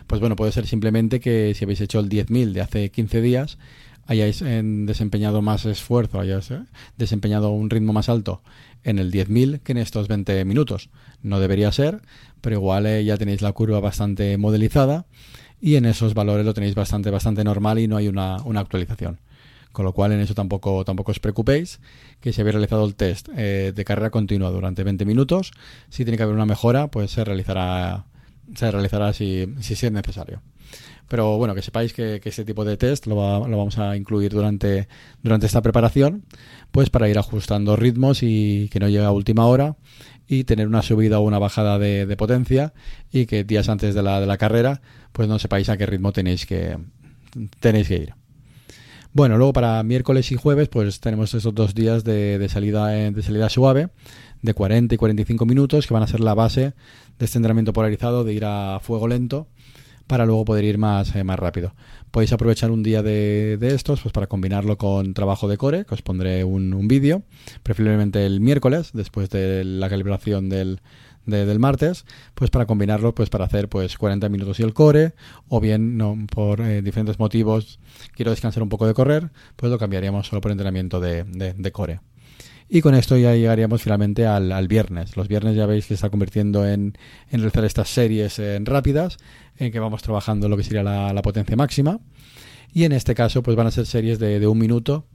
Pues 0.06 0.20
bueno, 0.20 0.34
puede 0.34 0.50
ser 0.52 0.66
simplemente 0.66 1.20
que 1.20 1.52
si 1.54 1.64
habéis 1.64 1.82
hecho 1.82 2.00
el 2.00 2.08
10.000 2.08 2.52
de 2.52 2.60
hace 2.62 2.90
15 2.90 3.20
días, 3.20 3.58
hayáis 4.06 4.42
desempeñado 4.42 5.42
más 5.42 5.66
esfuerzo, 5.66 6.18
hayáis 6.18 6.50
¿eh? 6.50 6.62
desempeñado 6.96 7.50
un 7.50 7.68
ritmo 7.68 7.92
más 7.92 8.08
alto 8.08 8.42
en 8.82 8.98
el 8.98 9.12
10.000 9.12 9.60
que 9.60 9.72
en 9.72 9.78
estos 9.78 10.08
20 10.08 10.46
minutos. 10.46 10.88
No 11.22 11.38
debería 11.38 11.70
ser, 11.70 12.00
pero 12.40 12.56
igual 12.56 12.86
eh, 12.86 13.04
ya 13.04 13.18
tenéis 13.18 13.42
la 13.42 13.52
curva 13.52 13.80
bastante 13.80 14.38
modelizada 14.38 15.04
y 15.60 15.74
en 15.74 15.84
esos 15.84 16.14
valores 16.14 16.46
lo 16.46 16.54
tenéis 16.54 16.74
bastante, 16.74 17.10
bastante 17.10 17.44
normal 17.44 17.78
y 17.78 17.88
no 17.88 17.98
hay 17.98 18.08
una, 18.08 18.36
una 18.44 18.60
actualización. 18.60 19.18
Con 19.72 19.84
lo 19.84 19.92
cual 19.92 20.12
en 20.12 20.20
eso 20.20 20.34
tampoco, 20.34 20.84
tampoco 20.84 21.12
os 21.12 21.20
preocupéis, 21.20 21.80
que 22.20 22.32
si 22.32 22.40
habéis 22.40 22.54
realizado 22.54 22.84
el 22.84 22.94
test 22.94 23.28
eh, 23.36 23.72
de 23.74 23.84
carrera 23.84 24.10
continua 24.10 24.50
durante 24.50 24.82
20 24.82 25.04
minutos, 25.04 25.52
si 25.88 26.04
tiene 26.04 26.16
que 26.16 26.22
haber 26.22 26.34
una 26.34 26.46
mejora, 26.46 26.88
pues 26.88 27.10
se 27.10 27.24
realizará, 27.24 28.06
se 28.54 28.70
realizará 28.70 29.12
si, 29.12 29.54
si 29.60 29.74
es 29.74 29.92
necesario. 29.92 30.42
Pero 31.08 31.38
bueno, 31.38 31.54
que 31.54 31.62
sepáis 31.62 31.94
que, 31.94 32.20
que 32.22 32.28
este 32.28 32.44
tipo 32.44 32.64
de 32.64 32.76
test 32.76 33.06
lo, 33.06 33.16
va, 33.16 33.48
lo, 33.48 33.56
vamos 33.56 33.78
a 33.78 33.96
incluir 33.96 34.30
durante, 34.32 34.88
durante 35.22 35.46
esta 35.46 35.62
preparación, 35.62 36.24
pues 36.70 36.90
para 36.90 37.08
ir 37.08 37.18
ajustando 37.18 37.76
ritmos 37.76 38.22
y 38.22 38.68
que 38.70 38.78
no 38.78 38.88
llegue 38.88 39.04
a 39.04 39.10
última 39.10 39.46
hora 39.46 39.76
y 40.26 40.44
tener 40.44 40.68
una 40.68 40.82
subida 40.82 41.18
o 41.18 41.22
una 41.22 41.38
bajada 41.38 41.78
de, 41.78 42.04
de 42.04 42.16
potencia 42.16 42.74
y 43.10 43.24
que 43.24 43.44
días 43.44 43.70
antes 43.70 43.94
de 43.94 44.02
la, 44.02 44.20
de 44.20 44.26
la 44.26 44.36
carrera 44.36 44.82
pues 45.12 45.28
no 45.28 45.38
sepáis 45.38 45.70
a 45.70 45.78
qué 45.78 45.86
ritmo 45.86 46.12
tenéis 46.12 46.44
que, 46.44 46.76
tenéis 47.60 47.88
que 47.88 47.96
ir. 47.96 48.17
Bueno, 49.12 49.38
luego 49.38 49.52
para 49.54 49.82
miércoles 49.82 50.30
y 50.32 50.36
jueves 50.36 50.68
pues 50.68 51.00
tenemos 51.00 51.32
esos 51.34 51.54
dos 51.54 51.74
días 51.74 52.04
de, 52.04 52.46
salida, 52.50 52.88
de 52.88 53.22
salida 53.22 53.48
suave 53.48 53.88
de 54.42 54.54
40 54.54 54.94
y 54.94 54.98
45 54.98 55.46
minutos 55.46 55.86
que 55.86 55.94
van 55.94 56.02
a 56.02 56.06
ser 56.06 56.20
la 56.20 56.34
base 56.34 56.74
de 57.18 57.24
este 57.24 57.38
entrenamiento 57.38 57.72
polarizado 57.72 58.22
de 58.22 58.34
ir 58.34 58.44
a 58.44 58.78
fuego 58.80 59.08
lento 59.08 59.48
para 60.06 60.26
luego 60.26 60.44
poder 60.44 60.64
ir 60.64 60.78
más, 60.78 61.14
eh, 61.16 61.24
más 61.24 61.38
rápido. 61.38 61.74
Podéis 62.10 62.32
aprovechar 62.32 62.70
un 62.70 62.82
día 62.82 63.02
de, 63.02 63.58
de, 63.58 63.74
estos 63.74 64.00
pues 64.00 64.12
para 64.12 64.26
combinarlo 64.26 64.78
con 64.78 65.12
trabajo 65.14 65.48
de 65.48 65.58
core, 65.58 65.84
que 65.84 65.94
os 65.94 66.02
pondré 66.02 66.44
un, 66.44 66.72
un 66.72 66.88
vídeo, 66.88 67.22
preferiblemente 67.62 68.24
el 68.24 68.40
miércoles, 68.40 68.90
después 68.94 69.28
de 69.28 69.64
la 69.64 69.90
calibración 69.90 70.48
del, 70.48 70.80
de, 71.28 71.46
del 71.46 71.58
martes, 71.58 72.04
pues 72.34 72.50
para 72.50 72.66
combinarlo, 72.66 73.14
pues 73.14 73.30
para 73.30 73.44
hacer 73.44 73.68
pues 73.68 73.96
40 73.96 74.28
minutos 74.28 74.58
y 74.60 74.62
el 74.62 74.74
core, 74.74 75.14
o 75.48 75.60
bien 75.60 75.96
no, 75.96 76.16
por 76.30 76.60
eh, 76.60 76.82
diferentes 76.82 77.18
motivos 77.18 77.78
quiero 78.14 78.30
descansar 78.30 78.62
un 78.62 78.68
poco 78.68 78.86
de 78.86 78.94
correr, 78.94 79.30
pues 79.56 79.70
lo 79.70 79.78
cambiaríamos 79.78 80.26
solo 80.26 80.40
por 80.40 80.50
entrenamiento 80.50 81.00
de, 81.00 81.24
de, 81.24 81.72
core. 81.72 82.00
Y 82.68 82.80
con 82.80 82.94
esto 82.94 83.16
ya 83.16 83.34
llegaríamos 83.34 83.82
finalmente 83.82 84.26
al, 84.26 84.52
al, 84.52 84.68
viernes. 84.68 85.16
Los 85.16 85.28
viernes 85.28 85.56
ya 85.56 85.66
veis 85.66 85.84
que 85.84 85.88
se 85.88 85.94
está 85.94 86.10
convirtiendo 86.10 86.66
en, 86.66 86.98
en 87.30 87.40
realizar 87.40 87.64
estas 87.64 87.88
series 87.88 88.38
en 88.38 88.66
rápidas, 88.66 89.16
en 89.56 89.72
que 89.72 89.80
vamos 89.80 90.02
trabajando 90.02 90.48
lo 90.48 90.56
que 90.56 90.64
sería 90.64 90.82
la, 90.82 91.12
la, 91.12 91.22
potencia 91.22 91.56
máxima. 91.56 92.00
Y 92.72 92.84
en 92.84 92.92
este 92.92 93.14
caso, 93.14 93.42
pues 93.42 93.56
van 93.56 93.66
a 93.66 93.70
ser 93.70 93.86
series 93.86 94.18
de, 94.18 94.38
de 94.38 94.46
un 94.46 94.58
minuto 94.58 95.06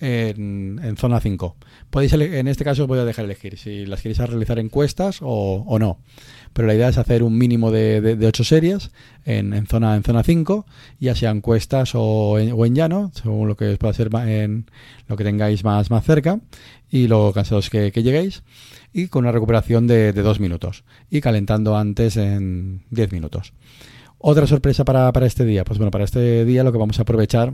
en, 0.00 0.96
zona 0.96 1.20
5. 1.20 1.56
Podéis 1.90 2.12
en 2.12 2.48
este 2.48 2.64
caso 2.64 2.82
os 2.82 2.88
voy 2.88 2.98
a 2.98 3.04
dejar 3.04 3.24
elegir 3.24 3.58
si 3.58 3.86
las 3.86 4.02
queréis 4.02 4.18
realizar 4.18 4.58
encuestas 4.58 5.18
o, 5.22 5.64
o 5.66 5.78
no. 5.78 5.98
Pero 6.52 6.68
la 6.68 6.74
idea 6.74 6.88
es 6.88 6.98
hacer 6.98 7.22
un 7.22 7.36
mínimo 7.36 7.70
de, 7.70 8.00
de, 8.00 8.16
de 8.16 8.26
8 8.26 8.44
series 8.44 8.90
en, 9.24 9.52
en, 9.52 9.66
zona 9.66 9.96
en 9.96 10.02
zona 10.02 10.22
5, 10.22 10.66
ya 10.98 11.14
sea 11.14 11.30
encuestas 11.30 11.92
o 11.94 12.38
en, 12.38 12.52
o 12.52 12.64
en 12.64 12.74
llano, 12.74 13.10
según 13.14 13.48
lo 13.48 13.56
que 13.56 13.68
os 13.68 13.78
pueda 13.78 13.92
ser 13.92 14.10
en 14.26 14.70
lo 15.06 15.16
que 15.16 15.24
tengáis 15.24 15.64
más, 15.64 15.90
más 15.90 16.04
cerca 16.04 16.40
y 16.90 17.06
lo 17.06 17.32
cansados 17.32 17.70
que, 17.70 17.92
que 17.92 18.02
lleguéis. 18.02 18.42
Y 18.92 19.08
con 19.08 19.24
una 19.24 19.32
recuperación 19.32 19.86
de, 19.86 20.12
de 20.12 20.22
2 20.22 20.40
minutos. 20.40 20.84
Y 21.10 21.20
calentando 21.20 21.76
antes 21.76 22.16
en 22.16 22.84
10 22.90 23.12
minutos. 23.12 23.52
Otra 24.18 24.46
sorpresa 24.46 24.84
para, 24.84 25.12
para 25.12 25.26
este 25.26 25.44
día. 25.44 25.64
Pues 25.64 25.78
bueno, 25.78 25.90
para 25.90 26.04
este 26.04 26.44
día 26.44 26.64
lo 26.64 26.72
que 26.72 26.78
vamos 26.78 26.98
a 26.98 27.02
aprovechar 27.02 27.52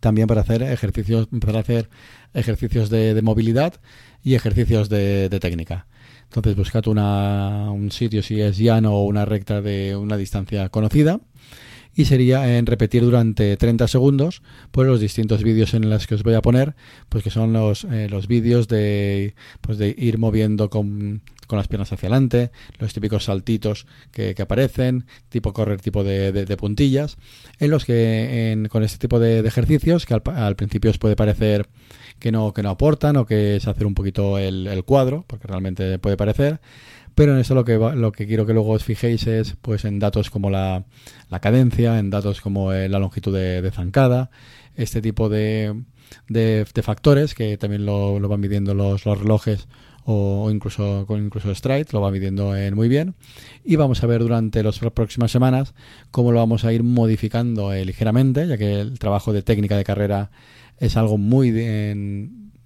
también 0.00 0.26
para 0.26 0.42
hacer 0.42 0.62
ejercicios, 0.62 1.28
para 1.40 1.60
hacer 1.60 1.88
ejercicios 2.34 2.90
de, 2.90 3.14
de 3.14 3.22
movilidad 3.22 3.74
y 4.22 4.34
ejercicios 4.34 4.88
de, 4.88 5.28
de 5.28 5.40
técnica. 5.40 5.86
Entonces 6.24 6.56
buscad 6.56 6.86
una, 6.88 7.70
un 7.70 7.90
sitio 7.90 8.22
si 8.22 8.40
es 8.40 8.58
llano 8.58 8.94
o 8.94 9.04
una 9.04 9.24
recta 9.24 9.62
de 9.62 9.96
una 9.96 10.16
distancia 10.16 10.68
conocida 10.68 11.20
y 11.96 12.04
sería 12.04 12.58
en 12.58 12.66
repetir 12.66 13.02
durante 13.02 13.56
30 13.56 13.88
segundos 13.88 14.42
pues 14.70 14.86
los 14.86 15.00
distintos 15.00 15.42
vídeos 15.42 15.72
en 15.72 15.88
los 15.88 16.06
que 16.06 16.14
os 16.14 16.22
voy 16.22 16.34
a 16.34 16.42
poner 16.42 16.76
pues 17.08 17.24
que 17.24 17.30
son 17.30 17.54
los, 17.54 17.84
eh, 17.84 18.08
los 18.10 18.28
vídeos 18.28 18.68
de 18.68 19.34
pues 19.62 19.78
de 19.78 19.94
ir 19.96 20.18
moviendo 20.18 20.68
con, 20.68 21.22
con 21.46 21.56
las 21.56 21.68
piernas 21.68 21.90
hacia 21.92 22.08
adelante 22.08 22.50
los 22.78 22.92
típicos 22.92 23.24
saltitos 23.24 23.86
que, 24.12 24.34
que 24.34 24.42
aparecen 24.42 25.06
tipo 25.30 25.54
correr 25.54 25.80
tipo 25.80 26.04
de, 26.04 26.32
de, 26.32 26.56
puntillas 26.56 27.16
en 27.58 27.70
los 27.70 27.86
que 27.86 28.52
en, 28.52 28.68
con 28.68 28.82
este 28.82 28.98
tipo 28.98 29.18
de, 29.18 29.40
de 29.40 29.48
ejercicios 29.48 30.04
que 30.04 30.14
al, 30.14 30.22
al, 30.34 30.54
principio 30.54 30.90
os 30.90 30.98
puede 30.98 31.16
parecer 31.16 31.66
que 32.18 32.30
no, 32.30 32.52
que 32.52 32.62
no 32.62 32.70
aportan 32.70 33.16
o 33.16 33.24
que 33.24 33.56
es 33.56 33.66
hacer 33.66 33.86
un 33.86 33.94
poquito 33.94 34.38
el, 34.38 34.66
el 34.66 34.84
cuadro 34.84 35.24
porque 35.26 35.48
realmente 35.48 35.98
puede 35.98 36.18
parecer 36.18 36.60
pero 37.16 37.32
en 37.32 37.38
esto 37.38 37.54
lo 37.54 37.64
que, 37.64 37.78
lo 37.78 38.12
que 38.12 38.26
quiero 38.26 38.44
que 38.44 38.52
luego 38.52 38.72
os 38.72 38.84
fijéis 38.84 39.26
es 39.26 39.56
pues 39.62 39.86
en 39.86 39.98
datos 39.98 40.28
como 40.28 40.50
la, 40.50 40.84
la 41.30 41.40
cadencia, 41.40 41.98
en 41.98 42.10
datos 42.10 42.42
como 42.42 42.74
eh, 42.74 42.90
la 42.90 42.98
longitud 42.98 43.34
de, 43.34 43.70
zancada, 43.72 44.30
este 44.74 45.00
tipo 45.00 45.30
de, 45.30 45.82
de, 46.28 46.66
factores 46.82 47.34
que 47.34 47.56
también 47.56 47.86
lo, 47.86 48.20
lo 48.20 48.28
van 48.28 48.40
midiendo 48.40 48.74
los, 48.74 49.06
los 49.06 49.18
relojes 49.18 49.66
o, 50.04 50.50
incluso 50.50 51.06
con 51.06 51.24
incluso 51.24 51.54
Stride, 51.54 51.86
lo 51.92 52.02
va 52.02 52.10
midiendo 52.10 52.54
en 52.54 52.74
muy 52.74 52.88
bien. 52.88 53.14
Y 53.64 53.76
vamos 53.76 54.02
a 54.02 54.06
ver 54.06 54.20
durante 54.20 54.62
las 54.62 54.78
próximas 54.78 55.32
semanas 55.32 55.74
cómo 56.10 56.32
lo 56.32 56.38
vamos 56.38 56.66
a 56.66 56.72
ir 56.74 56.82
modificando 56.82 57.72
eh, 57.72 57.86
ligeramente, 57.86 58.46
ya 58.46 58.58
que 58.58 58.78
el 58.78 58.98
trabajo 58.98 59.32
de 59.32 59.40
técnica 59.40 59.74
de 59.74 59.84
carrera 59.84 60.30
es 60.78 60.98
algo 60.98 61.16
muy 61.16 61.50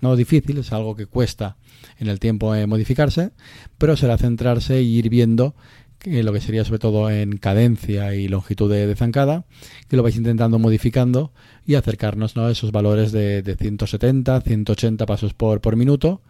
no 0.00 0.16
difícil, 0.16 0.58
es 0.58 0.72
algo 0.72 0.96
que 0.96 1.06
cuesta 1.06 1.56
en 1.98 2.08
el 2.08 2.20
tiempo 2.20 2.54
eh, 2.54 2.66
modificarse, 2.66 3.32
pero 3.78 3.96
será 3.96 4.18
centrarse 4.18 4.78
e 4.78 4.82
ir 4.82 5.08
viendo 5.08 5.54
lo 6.06 6.32
que 6.32 6.40
sería 6.40 6.64
sobre 6.64 6.78
todo 6.78 7.10
en 7.10 7.36
cadencia 7.36 8.14
y 8.14 8.26
longitud 8.26 8.72
de, 8.72 8.94
zancada, 8.96 9.44
que 9.86 9.96
lo 9.96 10.02
vais 10.02 10.16
intentando 10.16 10.58
modificando 10.58 11.32
y 11.66 11.74
acercarnos 11.74 12.36
a 12.38 12.50
esos 12.50 12.72
valores 12.72 13.12
de, 13.12 13.42
de 13.42 13.54
170, 13.54 14.40
180 14.40 15.04
pasos 15.04 15.34
por, 15.34 15.60
por 15.60 15.76
minuto, 15.76 16.22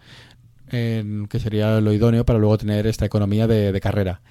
que 0.71 1.39
sería 1.41 1.81
lo 1.81 1.93
idóneo 1.93 2.25
para 2.25 2.39
luego 2.39 2.59
tener 2.59 2.87
esta 2.87 3.05
economía 3.05 3.47
de, 3.47 3.81
carrera. 3.81 4.23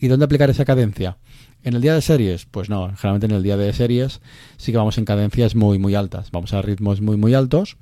¿Y 0.00 0.06
dónde 0.06 0.24
aplicar 0.24 0.48
esa 0.48 0.64
cadencia? 0.64 1.18
¿En 1.64 1.74
el 1.74 1.82
día 1.82 1.94
de 1.94 2.02
series? 2.02 2.46
Pues 2.46 2.70
no, 2.70 2.86
generalmente 2.96 3.26
en 3.26 3.32
el 3.32 3.42
día 3.42 3.56
de 3.56 3.72
series 3.72 4.20
sí 4.56 4.70
que 4.70 4.78
vamos 4.78 4.96
en 4.98 5.04
cadencias 5.04 5.56
muy 5.56 5.78
muy 5.78 5.96
altas, 5.96 6.30
vamos 6.30 6.52
a 6.52 6.62
ritmos 6.62 7.00
muy 7.00 7.16
muy 7.16 7.34
altos 7.34 7.76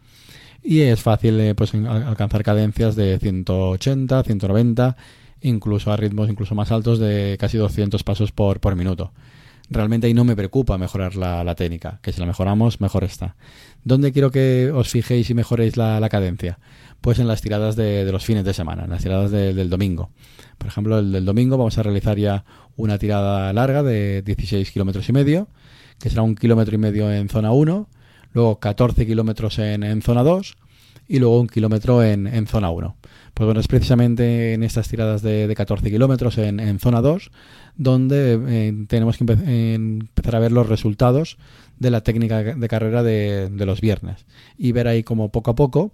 y 0.66 0.80
es 0.80 1.00
fácil 1.00 1.38
eh, 1.40 1.54
pues 1.54 1.75
alcanzar 1.75 2.42
cadencias 2.42 2.96
de 2.96 3.18
180, 3.18 4.23
190, 4.23 4.96
incluso 5.42 5.92
a 5.92 5.96
ritmos 5.96 6.28
incluso 6.28 6.54
más 6.54 6.73
altos 6.73 6.99
de 6.99 7.37
casi 7.38 7.56
200 7.58 8.02
pasos 8.02 8.32
por, 8.32 8.61
por 8.61 8.75
minuto. 8.76 9.12
Realmente 9.68 10.06
ahí 10.06 10.14
no 10.14 10.25
me 10.25 10.37
preocupa 10.37 10.78
mejorar 10.78 11.16
la, 11.16 11.54
técnica, 11.56 11.99
que 12.00 12.12
si 12.12 12.20
la 12.20 12.26
mejoramos, 12.26 12.80
mejor 12.80 13.02
está. 13.02 13.35
¿Dónde 13.82 14.12
quiero 14.12 14.30
que 14.30 14.70
os 14.73 14.88
fijéis 14.88 15.28
y 15.30 15.35
mejoréis 15.35 15.76
la 15.76 16.08
cadencia? 16.08 16.58
pues 17.06 17.20
en 17.20 17.28
las 17.28 17.40
tiradas 17.40 17.76
de, 17.76 18.11
los 18.11 18.25
fines 18.25 18.44
de 18.44 18.52
semana, 18.52 18.85
en 18.85 18.90
las 18.90 19.00
tiradas 19.00 19.30
del 19.30 19.70
domingo. 19.70 20.11
Por 20.58 20.66
ejemplo, 20.66 20.99
el 20.99 21.12
del 21.12 21.25
domingo 21.25 21.56
vamos 21.56 21.78
a 21.78 21.85
realizar 21.85 22.18
ya 22.18 22.44
una 22.76 22.99
tirada 22.99 23.52
larga 23.52 23.82
de 23.85 24.23
16 24.23 24.70
kilómetros 24.73 25.08
y 25.08 25.12
medio, 25.12 25.49
que 26.00 26.11
será 26.11 26.23
un 26.23 26.35
kilómetro 26.35 26.75
y 26.75 26.78
medio 26.78 27.12
en 27.12 27.28
zona 27.28 27.52
1, 27.52 27.88
luego 28.37 28.61
14 28.61 29.07
kilómetros 29.07 29.59
en, 29.59 30.02
zona 30.02 30.23
2 30.23 30.57
y 31.09 31.21
luego 31.21 31.40
un 31.40 31.47
kilómetro 31.47 32.05
en, 32.05 32.47
zona 32.47 32.71
1. 32.71 32.95
Pues 33.33 33.45
bueno, 33.47 33.61
es 33.61 33.66
precisamente 33.66 34.52
en 34.52 34.62
estas 34.62 34.88
tiradas 34.88 35.23
de, 35.23 35.52
14 35.57 35.90
kilómetros 35.90 36.37
en, 36.37 36.78
zona 36.78 37.00
2 37.00 37.31
donde 37.76 38.38
eh, 38.47 38.85
tenemos 38.88 39.16
que 39.16 39.25
empezar 39.25 40.37
a 40.37 40.38
ver 40.38 40.52
los 40.52 40.69
resultados 40.69 41.38
de 41.78 41.90
la 41.90 42.02
técnica 42.02 42.43
de 42.43 42.69
carrera 42.69 43.02
de, 43.02 43.49
de 43.49 43.66
los 43.66 43.81
viernes 43.81 44.26
y 44.59 44.73
ver 44.73 44.87
ahí 44.87 45.02
como 45.02 45.31
poco 45.31 45.52
a 45.52 45.55
poco 45.55 45.93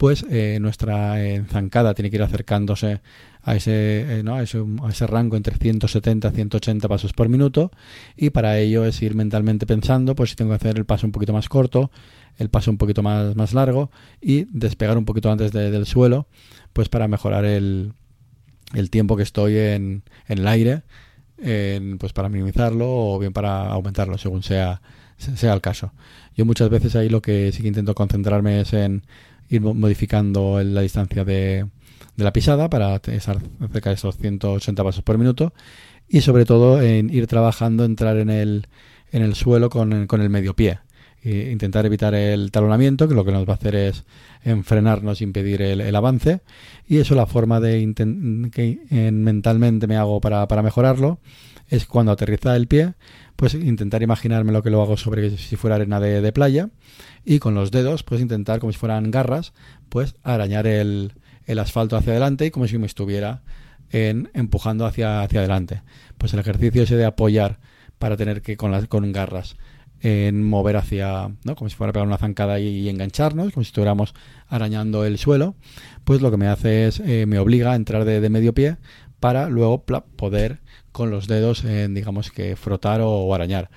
pues 0.00 0.24
nuestra 0.60 1.22
enzancada 1.22 1.92
tiene 1.92 2.08
que 2.08 2.16
ir 2.16 2.22
acercándose 2.22 3.02
a 3.42 3.54
ese, 3.54 4.20
eh, 4.20 4.22
¿no? 4.22 4.36
a 4.36 4.42
ese, 4.42 4.64
a 4.82 4.88
ese 4.88 5.06
rango 5.06 5.36
entre 5.36 5.54
170 5.58 6.26
y 6.26 6.30
180 6.30 6.88
pasos 6.88 7.12
por 7.12 7.28
minuto 7.28 7.70
y 8.16 8.30
para 8.30 8.58
ello 8.58 8.86
es 8.86 9.02
ir 9.02 9.14
mentalmente 9.14 9.66
pensando 9.66 10.14
pues 10.14 10.30
si 10.30 10.36
tengo 10.36 10.52
que 10.52 10.56
hacer 10.56 10.78
el 10.78 10.86
paso 10.86 11.06
un 11.06 11.12
poquito 11.12 11.34
más 11.34 11.50
corto, 11.50 11.90
el 12.38 12.48
paso 12.48 12.70
un 12.70 12.78
poquito 12.78 13.02
más, 13.02 13.36
más 13.36 13.52
largo 13.52 13.90
y 14.22 14.44
despegar 14.44 14.96
un 14.96 15.04
poquito 15.04 15.30
antes 15.30 15.52
del 15.52 15.84
suelo 15.84 16.26
pues 16.72 16.88
para 16.88 17.06
mejorar 17.06 17.44
el, 17.44 17.92
el 18.72 18.88
tiempo 18.88 19.18
que 19.18 19.22
estoy 19.22 19.58
en, 19.58 20.02
en 20.28 20.38
el 20.38 20.48
aire 20.48 20.82
en, 21.36 21.98
pues 21.98 22.14
para 22.14 22.30
minimizarlo 22.30 22.86
o 22.88 23.18
bien 23.18 23.34
para 23.34 23.66
aumentarlo 23.68 24.16
según 24.16 24.42
sea, 24.42 24.80
sea 25.18 25.52
el 25.52 25.60
caso. 25.60 25.92
Yo 26.34 26.46
muchas 26.46 26.70
veces 26.70 26.96
ahí 26.96 27.10
lo 27.10 27.20
que 27.20 27.52
sí 27.52 27.60
que 27.60 27.68
intento 27.68 27.94
concentrarme 27.94 28.62
es 28.62 28.72
en 28.72 29.02
ir 29.50 29.60
modificando 29.60 30.62
la 30.62 30.80
distancia 30.80 31.24
de, 31.24 31.66
de 32.16 32.24
la 32.24 32.32
pisada 32.32 32.70
para 32.70 32.96
estar 32.96 33.38
cerca 33.72 33.90
de 33.90 33.96
esos 33.96 34.16
180 34.16 34.84
pasos 34.84 35.02
por 35.02 35.18
minuto 35.18 35.52
y 36.08 36.22
sobre 36.22 36.44
todo 36.44 36.80
en 36.80 37.10
ir 37.10 37.26
trabajando, 37.26 37.84
entrar 37.84 38.16
en 38.16 38.30
el, 38.30 38.66
en 39.12 39.22
el 39.22 39.34
suelo 39.34 39.70
con, 39.70 40.06
con 40.06 40.20
el 40.22 40.30
medio 40.30 40.54
pie. 40.54 40.78
E 41.22 41.50
intentar 41.52 41.84
evitar 41.84 42.14
el 42.14 42.50
talonamiento, 42.50 43.06
que 43.06 43.14
lo 43.14 43.26
que 43.26 43.32
nos 43.32 43.46
va 43.46 43.52
a 43.52 43.56
hacer 43.56 43.74
es 43.74 44.04
enfrenarnos, 44.42 45.20
impedir 45.20 45.60
el, 45.60 45.94
avance. 45.94 46.40
Y 46.88 46.96
eso 46.96 47.14
la 47.14 47.26
forma 47.26 47.60
de 47.60 47.92
que 48.50 48.80
en, 48.90 49.22
mentalmente 49.22 49.86
me 49.86 49.96
hago 49.96 50.20
para 50.20 50.62
mejorarlo 50.62 51.20
es 51.70 51.86
cuando 51.86 52.12
aterriza 52.12 52.54
el 52.56 52.66
pie, 52.66 52.94
pues 53.36 53.54
intentar 53.54 54.02
imaginarme 54.02 54.52
lo 54.52 54.62
que 54.62 54.70
lo 54.70 54.82
hago 54.82 54.96
sobre 54.96 55.36
si 55.38 55.56
fuera 55.56 55.76
arena 55.76 56.00
de, 56.00 56.32
playa 56.32 56.68
y 57.24 57.38
con 57.38 57.54
los 57.54 57.70
dedos 57.70 58.02
pues 58.02 58.20
intentar 58.20 58.60
como 58.60 58.72
si 58.72 58.78
fueran 58.78 59.10
garras 59.10 59.54
pues 59.88 60.14
arañar 60.22 60.66
el, 60.66 61.12
el 61.46 61.58
asfalto 61.58 61.96
hacia 61.96 62.12
adelante 62.12 62.46
y 62.46 62.50
como 62.50 62.66
si 62.66 62.76
me 62.76 62.86
estuviera 62.86 63.42
en, 63.90 64.30
empujando 64.34 64.84
hacia, 64.84 65.22
hacia 65.22 65.40
adelante. 65.40 65.82
Pues 66.18 66.34
el 66.34 66.40
ejercicio 66.40 66.82
ese 66.82 66.96
de 66.96 67.06
apoyar 67.06 67.58
para 67.98 68.16
tener 68.16 68.42
que 68.42 68.56
con, 68.56 68.72
las, 68.72 68.86
con 68.86 69.10
garras 69.12 69.56
en 70.00 70.42
mover 70.42 70.76
hacia, 70.76 71.30
¿no? 71.44 71.54
como 71.54 71.68
si 71.68 71.76
fuera 71.76 71.92
pegar 71.92 72.06
una 72.06 72.18
zancada 72.18 72.58
y, 72.58 72.88
engancharnos, 72.88 73.52
como 73.52 73.64
si 73.64 73.68
estuviéramos 73.68 74.14
arañando 74.48 75.04
el 75.04 75.18
suelo, 75.18 75.54
pues 76.04 76.22
lo 76.22 76.30
que 76.30 76.38
me 76.38 76.48
hace 76.48 76.86
es, 76.86 77.00
eh, 77.00 77.26
me 77.26 77.38
obliga 77.38 77.72
a 77.72 77.76
entrar 77.76 78.04
de, 78.04 78.30
medio 78.30 78.54
pie 78.54 78.78
para 79.20 79.50
luego 79.50 79.84
poder 79.84 80.60
con 80.92 81.10
los 81.10 81.26
dedos, 81.26 81.64
digamos 81.90 82.30
que 82.30 82.56
frotar 82.56 83.00
o 83.02 83.34
arañar. 83.34 83.70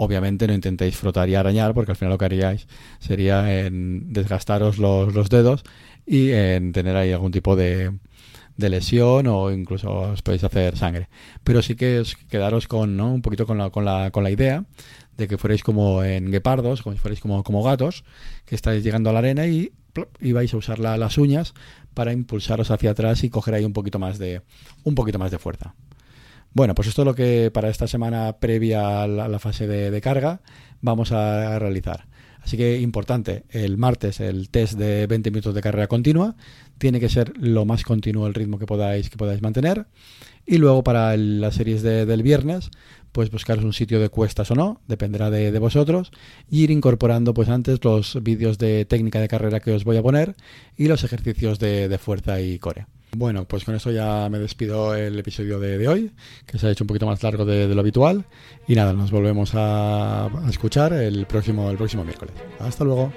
Obviamente 0.00 0.46
no 0.46 0.54
intentéis 0.54 0.96
frotar 0.96 1.28
y 1.28 1.34
arañar 1.34 1.74
porque 1.74 1.90
al 1.90 1.96
final 1.96 2.12
lo 2.12 2.18
que 2.18 2.24
haríais 2.26 2.68
sería 3.00 3.66
en 3.66 4.12
desgastaros 4.12 4.78
los, 4.78 5.28
dedos 5.28 5.64
y 6.06 6.30
en 6.30 6.72
tener 6.72 6.96
ahí 6.96 7.10
algún 7.10 7.32
tipo 7.32 7.56
de, 7.56 7.98
de 8.56 8.68
lesión 8.68 9.26
o 9.26 9.50
incluso 9.50 9.90
os 9.90 10.22
podéis 10.22 10.44
hacer 10.44 10.76
sangre. 10.76 11.08
Pero 11.42 11.62
sí 11.62 11.74
que 11.74 11.98
os 11.98 12.14
quedaros 12.14 12.68
con 12.68 12.96
¿no? 12.96 13.12
un 13.12 13.22
poquito 13.22 13.44
con 13.44 13.58
la, 13.58 13.70
con, 13.70 13.84
la, 13.84 14.12
con 14.12 14.22
la 14.22 14.30
idea 14.30 14.64
de 15.16 15.26
que 15.26 15.36
fuerais 15.36 15.64
como 15.64 16.04
en 16.04 16.30
guepardos, 16.30 16.82
como 16.82 16.94
si 16.94 17.00
fuerais 17.00 17.20
como, 17.20 17.62
gatos, 17.64 18.04
que 18.46 18.54
estáis 18.54 18.84
llegando 18.84 19.10
a 19.10 19.12
la 19.12 19.18
arena 19.18 19.48
y, 19.48 19.72
y 20.20 20.30
vais 20.30 20.54
a 20.54 20.56
usar 20.56 20.78
las 20.78 21.18
uñas 21.18 21.54
para 21.92 22.12
impulsaros 22.12 22.70
hacia 22.70 22.92
atrás 22.92 23.24
y 23.24 23.30
coger 23.30 23.54
ahí 23.54 23.64
un 23.64 23.72
poquito 23.72 23.98
más 23.98 24.18
de, 24.18 24.42
un 24.84 24.94
poquito 24.94 25.18
más 25.18 25.32
de 25.32 25.40
fuerza. 25.40 25.74
Bueno, 26.52 26.74
pues 26.74 26.88
esto 26.88 27.02
es 27.02 27.06
lo 27.06 27.14
que 27.14 27.50
para 27.52 27.68
esta 27.68 27.86
semana 27.86 28.38
previa 28.40 29.02
a 29.02 29.06
la, 29.06 29.38
fase 29.38 29.66
de, 29.66 30.00
carga 30.00 30.40
vamos 30.80 31.12
a, 31.12 31.58
realizar. 31.58 32.06
Así 32.42 32.56
que 32.56 32.80
importante, 32.80 33.44
el 33.50 33.76
martes 33.76 34.20
el 34.20 34.48
test 34.48 34.78
de 34.78 35.06
20 35.06 35.30
minutos 35.30 35.54
de 35.54 35.60
carrera 35.60 35.86
continua. 35.86 36.36
Tiene 36.78 37.00
que 37.00 37.08
ser 37.08 37.36
lo 37.36 37.64
más 37.64 37.84
continuo 37.84 38.26
el 38.26 38.34
ritmo 38.34 38.58
que 38.58 38.64
podáis, 38.64 39.10
que 39.10 39.18
podáis 39.18 39.42
mantener. 39.42 39.86
Y 40.46 40.56
luego 40.56 40.82
para 40.82 41.14
las 41.16 41.56
series 41.56 41.82
del 41.82 42.22
viernes, 42.22 42.70
pues 43.12 43.30
buscaros 43.30 43.64
un 43.64 43.74
sitio 43.74 44.00
de 44.00 44.08
cuestas 44.08 44.50
o 44.50 44.54
no, 44.54 44.80
dependerá 44.88 45.30
de, 45.30 45.58
vosotros. 45.58 46.10
Y 46.48 46.62
ir 46.62 46.70
incorporando 46.70 47.34
pues 47.34 47.50
antes 47.50 47.84
los 47.84 48.22
vídeos 48.22 48.56
de 48.56 48.86
técnica 48.86 49.20
de 49.20 49.28
carrera 49.28 49.60
que 49.60 49.72
os 49.72 49.84
voy 49.84 49.98
a 49.98 50.02
poner 50.02 50.34
y 50.76 50.88
los 50.88 51.04
ejercicios 51.04 51.58
de, 51.58 51.88
de 51.88 51.98
fuerza 51.98 52.40
y 52.40 52.58
core. 52.58 52.86
Bueno, 53.16 53.46
pues 53.46 53.64
con 53.64 53.74
eso 53.74 53.90
ya 53.90 54.28
me 54.30 54.38
despido 54.38 54.94
el 54.94 55.18
episodio 55.18 55.58
de, 55.58 55.88
hoy, 55.88 56.12
que 56.46 56.58
se 56.58 56.66
ha 56.66 56.70
hecho 56.70 56.84
un 56.84 56.88
poquito 56.88 57.06
más 57.06 57.22
largo 57.22 57.44
de, 57.44 57.66
lo 57.74 57.80
habitual. 57.80 58.24
Y 58.66 58.74
nada, 58.74 58.92
nos 58.92 59.10
volvemos 59.10 59.54
a, 59.54 60.26
a 60.26 60.50
escuchar 60.50 60.92
el 60.92 61.26
próximo, 61.26 61.70
el 61.70 61.76
próximo 61.76 62.04
miércoles. 62.04 62.34
Hasta 62.58 62.84
luego. 62.84 63.12